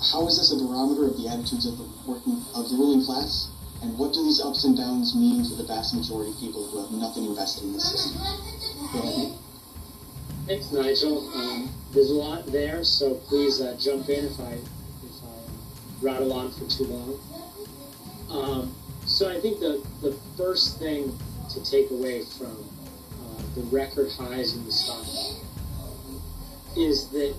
[0.00, 3.50] how is this a barometer of the attitudes of the working of the ruling class?
[3.82, 6.82] And what do these ups and downs mean for the vast majority of people who
[6.82, 8.20] have nothing invested in the system?
[10.46, 11.28] Thanks, Nigel.
[11.34, 16.32] Um, there's a lot there, so please uh, jump in if I if I rattle
[16.32, 17.20] on for too long.
[18.30, 18.74] Um,
[19.04, 21.16] so I think the the first thing
[21.50, 25.06] to take away from uh, the record highs in the stock
[26.76, 27.34] is that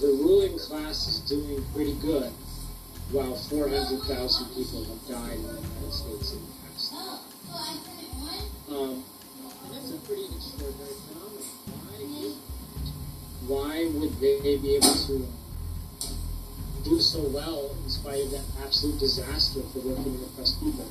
[0.00, 2.32] the ruling class is doing pretty good,
[3.12, 6.94] while 400,000 people have died in the United States in the past.
[8.70, 9.04] Um,
[9.70, 12.32] that's a pretty extraordinary phenomenon.
[13.46, 15.28] Why, why would they be able to
[16.82, 20.86] do so well in spite of that absolute disaster for working and oppressed people?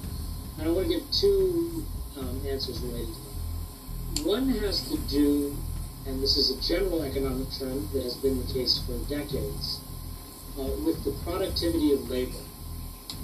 [0.59, 1.83] And I want to give two
[2.19, 4.27] um, answers related to that.
[4.27, 5.57] One has to do
[6.05, 9.81] and this is a general economic trend that has been the case for decades,
[10.57, 12.43] uh, with the productivity of labor.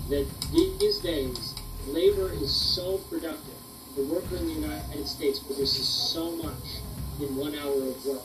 [0.10, 1.56] That these days,
[1.88, 3.56] labor is so productive.
[3.96, 6.82] The worker in the United States produces so much
[7.20, 8.22] in one hour of work.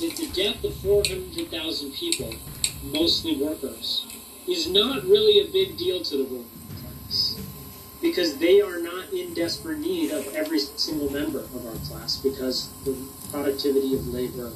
[0.00, 2.34] That the death of 400,000 people,
[2.82, 4.06] mostly workers,
[4.48, 6.53] is not really a big deal to the class
[8.04, 12.68] because they are not in desperate need of every single member of our class because
[12.84, 12.94] the
[13.32, 14.52] productivity of labor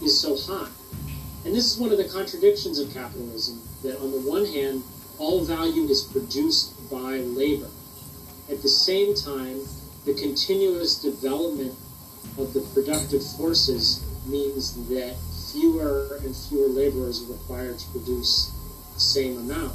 [0.00, 0.70] is so high.
[1.44, 4.84] And this is one of the contradictions of capitalism that, on the one hand,
[5.18, 7.66] all value is produced by labor.
[8.48, 9.58] At the same time,
[10.04, 11.74] the continuous development
[12.38, 15.16] of the productive forces means that
[15.50, 18.52] fewer and fewer laborers are required to produce
[18.94, 19.72] the same amount.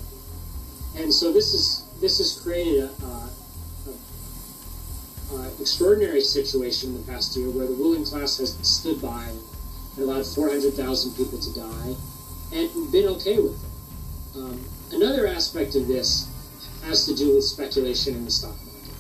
[0.95, 2.89] And so this is this has created
[5.33, 9.23] an extraordinary situation in the past year where the ruling class has stood by
[9.95, 11.95] and allowed 400,000 people to die
[12.53, 14.37] and been okay with it.
[14.37, 16.27] Um, another aspect of this
[16.85, 18.95] has to do with speculation in the stock market.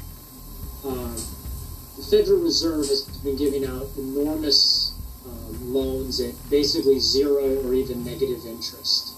[0.85, 1.15] Um,
[1.97, 4.93] the Federal Reserve has been giving out enormous
[5.25, 9.13] um, loans at basically zero or even negative interest.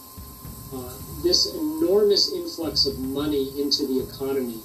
[0.73, 4.59] Uh, this enormous influx of money into the economy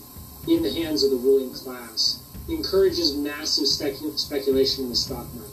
[0.49, 5.53] in the hands of the ruling class encourages massive speculation in the stock market,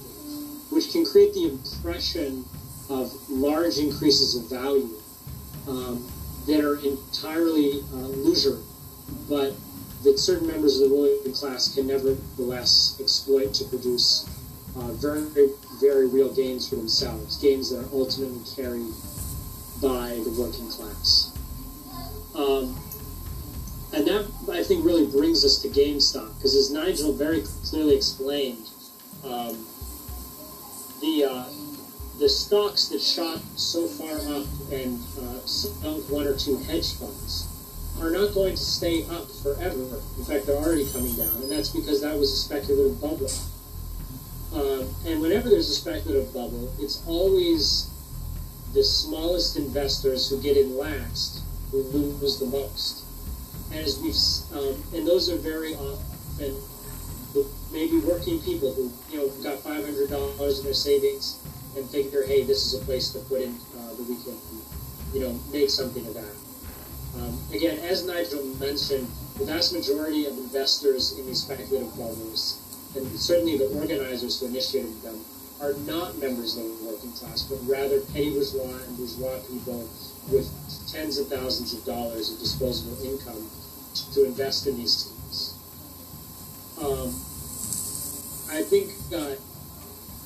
[0.72, 2.44] which can create the impression
[2.90, 4.90] of large increases of value
[5.68, 6.04] um,
[6.48, 8.08] that are entirely uh,
[9.30, 9.54] but
[10.04, 14.30] that certain members of the ruling class can nevertheless exploit to produce
[14.78, 15.26] uh, very,
[15.80, 18.94] very real gains for themselves, gains that are ultimately carried
[19.82, 21.32] by the working class.
[22.36, 22.76] Um,
[23.94, 28.68] and that, I think, really brings us to GameStop, because as Nigel very clearly explained,
[29.24, 29.56] um,
[31.02, 31.46] the, uh,
[32.20, 37.48] the stocks that shot so far up and uh, sunk one or two hedge funds
[38.02, 40.02] are not going to stay up forever.
[40.18, 43.32] In fact, they're already coming down, and that's because that was a speculative bubble.
[44.54, 47.90] Uh, and whenever there's a speculative bubble, it's always
[48.76, 51.42] the smallest investors who get in last
[51.72, 53.04] who lose the most.
[53.74, 54.16] As we've,
[54.60, 56.54] um, and those are very often
[57.72, 61.40] maybe working people who you know got five hundred dollars in their savings
[61.76, 64.40] and figure, hey, this is a place to put in uh, the weekend,
[65.14, 66.36] you know, make something of that.
[67.20, 69.08] Um, again, as Nigel mentioned,
[69.38, 72.64] the vast majority of investors in these speculative bubbles,
[72.96, 75.20] and certainly the organizers who initiated them,
[75.62, 79.88] are not members of the working class, but rather petty bourgeois and bourgeois people
[80.30, 80.50] with
[80.92, 83.50] tens of thousands of dollars of disposable income
[84.14, 85.54] to invest in these things.
[86.82, 87.10] Um,
[88.52, 89.38] I think, that,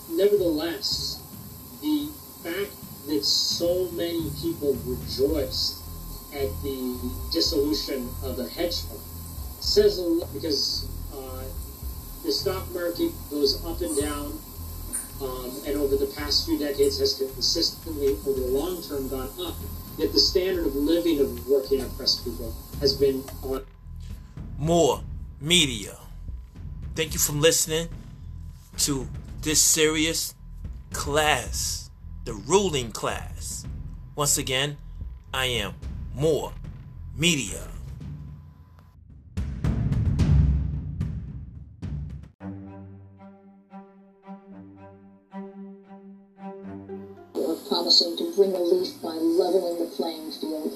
[0.09, 1.21] nevertheless,
[1.81, 2.09] the
[2.43, 2.71] fact
[3.07, 5.81] that so many people rejoiced
[6.33, 8.99] at the dissolution of the hedge fund
[9.59, 11.43] says a lot because uh,
[12.23, 14.39] the stock market goes up and down
[15.21, 19.55] um, and over the past few decades has consistently, over the long term, gone up.
[19.97, 23.65] Yet the standard of living of working oppressed people has been on.
[24.57, 25.01] More
[25.41, 25.97] media.
[26.95, 27.89] Thank you for listening
[28.79, 29.07] to
[29.41, 30.35] this serious
[30.91, 31.89] class,
[32.25, 33.65] the ruling class.
[34.15, 34.77] Once again,
[35.33, 35.73] I am
[36.15, 36.53] more
[37.15, 37.67] media.
[47.69, 50.73] Promising to bring relief by leveling the playing field.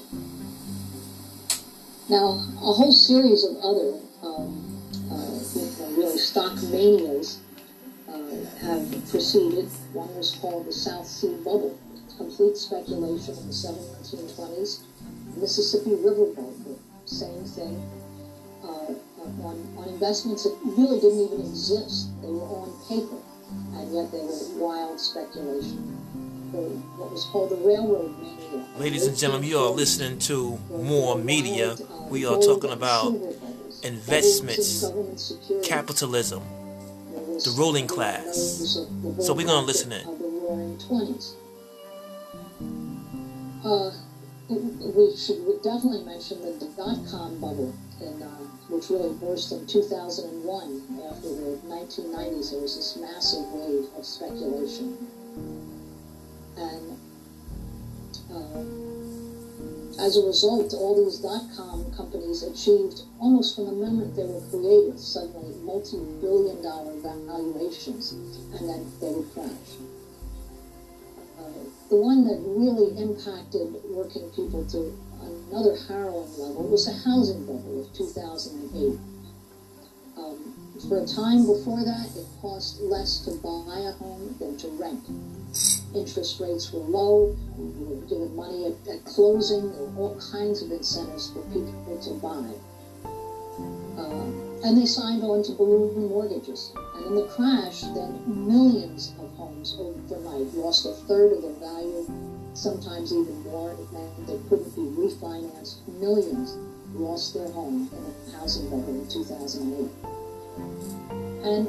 [2.08, 4.80] Now, a whole series of other um,
[5.10, 7.40] uh, really stock manias
[8.08, 8.20] uh,
[8.62, 9.66] have proceeded.
[9.92, 11.76] One was called the South Sea Bubble.
[12.16, 14.82] complete speculation in the 1720s.
[15.36, 17.90] Mississippi Riverboat, the same thing.
[18.62, 18.94] Uh,
[19.42, 22.08] on, on investments that really didn't even exist.
[22.22, 23.18] They were on paper,
[23.74, 26.23] and yet they were wild speculation.
[26.54, 28.64] The, what was called the railroad mania.
[28.78, 31.74] Ladies and gentlemen, you are listening to more media.
[32.08, 33.12] We are talking about
[33.82, 34.84] investments,
[35.64, 36.44] capitalism,
[37.42, 38.78] the ruling class.
[39.18, 40.06] So we're gonna listen in.
[43.64, 43.90] Uh,
[44.48, 48.28] we should definitely mention the dot com bubble, in, uh,
[48.70, 52.52] which really burst in 2001 after the 1990s.
[52.52, 54.96] There was this massive wave of speculation.
[56.56, 56.98] And
[58.30, 64.24] uh, as a result, all these dot com companies achieved, almost from the moment they
[64.24, 69.78] were created, suddenly multi billion dollar valuations, and then they would crash
[71.94, 74.90] the one that really impacted working people to
[75.48, 78.98] another harrowing level was the housing bubble of 2008.
[80.16, 80.54] Um,
[80.88, 85.04] for a time before that, it cost less to buy a home than to rent.
[85.94, 90.62] Interest rates were low, you were given money at, at closing, there were all kinds
[90.62, 92.50] of incentives for people to buy.
[93.96, 96.72] Uh, and they signed on to balloon mortgages.
[96.96, 102.10] And in the crash, then millions of homes overnight lost a third of their value,
[102.54, 103.72] sometimes even more.
[103.72, 105.86] It meant they couldn't be refinanced.
[106.00, 106.56] Millions
[106.94, 109.90] lost their home in the housing bubble in 2008.
[111.44, 111.68] And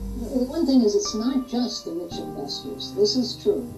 [0.00, 2.94] one thing is, it's not just the rich investors.
[2.94, 3.72] This is true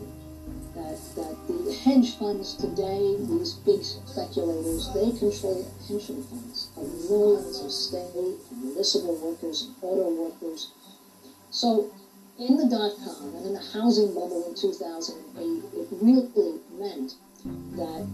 [0.74, 7.60] that, that the hedge funds today, these big speculators, they control pension funds of millions
[7.60, 10.72] of state and municipal workers and auto workers.
[11.50, 11.90] So
[12.38, 17.14] in the dot-com and in the housing bubble in 2008, it really meant
[17.76, 18.06] that,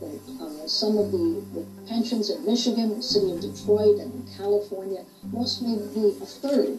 [0.00, 4.34] that uh, some of the, the pensions in Michigan, the city of Detroit, and in
[4.36, 6.78] California lost maybe a third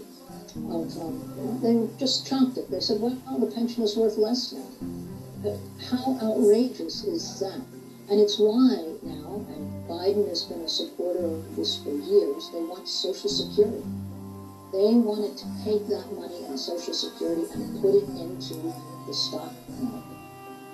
[0.65, 2.69] um, they just chunked it.
[2.69, 5.57] They said, well, the pension is worth less now.
[5.89, 7.61] How outrageous is that?
[8.09, 12.63] And it's why now, and Biden has been a supporter of this for years, they
[12.63, 13.83] want Social Security.
[14.71, 18.55] They wanted to take that money and Social Security and put it into
[19.05, 20.17] the stock market.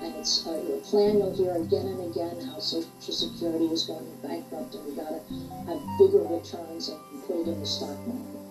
[0.01, 4.06] And it's uh, a plan you'll hear again and again how Social Security is going
[4.21, 5.19] bankrupt and we got to
[5.65, 8.43] have bigger returns and put it in the stock market.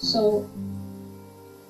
[0.00, 0.48] So,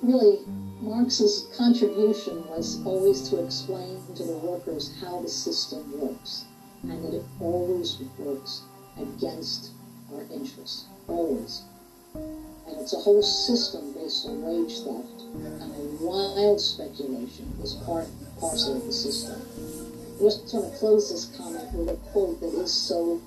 [0.01, 0.39] really,
[0.79, 6.45] Marx's contribution was always to explain to the workers how the system works,
[6.83, 8.61] and that it always works
[8.97, 9.71] against
[10.13, 11.63] our interests, always.
[12.13, 18.07] And it's a whole system based on wage theft, and a wild speculation is part
[18.39, 19.41] parcel of the system.
[20.19, 23.21] I just want to close this comment with a quote that is so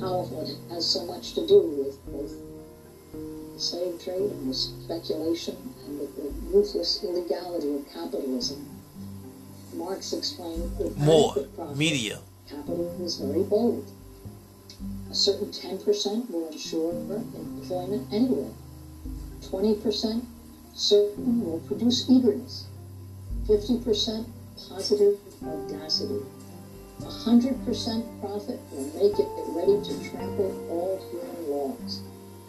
[0.00, 0.42] powerful.
[0.42, 2.34] It has so much to do with both
[3.54, 5.56] the slave trade and the speculation
[5.86, 8.68] and the, the ruthless illegality of capitalism.
[9.74, 11.34] Marx explained that more
[11.74, 12.18] media.
[12.48, 13.90] Capital is very bold.
[15.10, 18.50] A certain 10% will ensure employment anywhere.
[19.42, 20.24] 20%
[20.74, 22.66] certain will produce eagerness.
[23.46, 24.26] 50%
[24.68, 26.20] positive audacity.
[27.00, 32.00] 100% profit will make it ready to trample all human laws.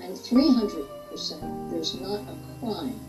[0.02, 3.00] And 300%, there's not a crime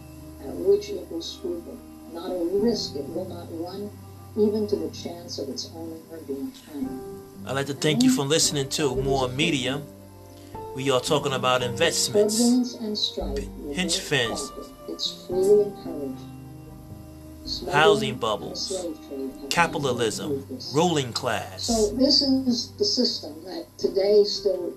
[0.41, 1.79] at which it will scruple,
[2.13, 3.91] not a risk it will not run,
[4.37, 5.97] even to the chance of its owner
[6.27, 7.01] being hanged.
[7.47, 9.81] I'd like to thank you for listening to more media.
[10.75, 12.75] We are talking about investments,
[13.75, 14.53] pension funds,
[17.71, 18.87] housing bubbles,
[19.49, 20.45] capitalism,
[20.75, 21.65] ruling class.
[21.65, 24.75] So this is the system that today still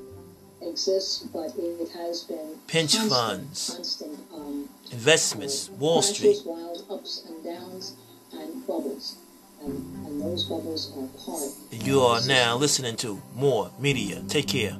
[0.69, 6.37] exists, but it has been pinch constant, funds, constant, um, investments, uh, Wall Street.
[6.45, 7.95] wild ups and downs,
[8.33, 9.17] and bubbles,
[9.61, 9.73] and,
[10.05, 11.85] and those bubbles are part.
[11.85, 14.21] You are now listening to more media.
[14.27, 14.77] Take care.